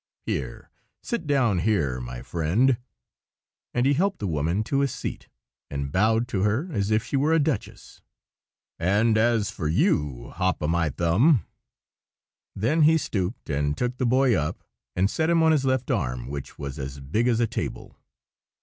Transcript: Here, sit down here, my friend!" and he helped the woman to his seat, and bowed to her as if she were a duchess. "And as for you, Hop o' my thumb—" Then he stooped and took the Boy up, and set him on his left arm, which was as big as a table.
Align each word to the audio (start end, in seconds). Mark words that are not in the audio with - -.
Here, 0.25 0.71
sit 1.03 1.27
down 1.27 1.59
here, 1.59 1.99
my 2.01 2.23
friend!" 2.23 2.77
and 3.71 3.85
he 3.85 3.93
helped 3.93 4.17
the 4.17 4.25
woman 4.25 4.63
to 4.63 4.79
his 4.79 4.91
seat, 4.91 5.27
and 5.69 5.91
bowed 5.91 6.27
to 6.29 6.41
her 6.41 6.71
as 6.71 6.89
if 6.89 7.03
she 7.03 7.15
were 7.15 7.33
a 7.33 7.39
duchess. 7.39 8.01
"And 8.79 9.15
as 9.15 9.51
for 9.51 9.67
you, 9.67 10.31
Hop 10.31 10.63
o' 10.63 10.67
my 10.67 10.89
thumb—" 10.89 11.45
Then 12.55 12.81
he 12.81 12.97
stooped 12.97 13.47
and 13.51 13.77
took 13.77 13.97
the 13.99 14.07
Boy 14.07 14.33
up, 14.33 14.63
and 14.95 15.07
set 15.07 15.29
him 15.29 15.43
on 15.43 15.51
his 15.51 15.65
left 15.65 15.91
arm, 15.91 16.29
which 16.29 16.57
was 16.57 16.79
as 16.79 16.99
big 16.99 17.27
as 17.27 17.39
a 17.39 17.45
table. 17.45 17.95